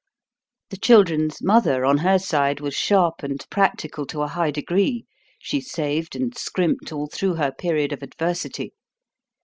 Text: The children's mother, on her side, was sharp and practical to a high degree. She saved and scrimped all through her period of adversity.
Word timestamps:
The 0.71 0.77
children's 0.77 1.43
mother, 1.43 1.85
on 1.85 1.99
her 1.99 2.17
side, 2.17 2.59
was 2.59 2.73
sharp 2.73 3.21
and 3.21 3.45
practical 3.51 4.07
to 4.07 4.23
a 4.23 4.27
high 4.27 4.49
degree. 4.49 5.05
She 5.37 5.61
saved 5.61 6.15
and 6.15 6.35
scrimped 6.35 6.91
all 6.91 7.05
through 7.05 7.35
her 7.35 7.51
period 7.51 7.93
of 7.93 8.01
adversity. 8.01 8.73